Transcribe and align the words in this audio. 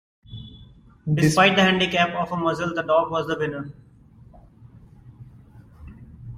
Despite 1.13 1.55
the 1.55 1.61
handicap 1.61 2.09
of 2.15 2.31
a 2.31 2.35
muzzle, 2.35 2.73
the 2.73 2.81
dog 2.81 3.11
was 3.11 3.27
the 3.27 3.37
winner. 3.37 3.71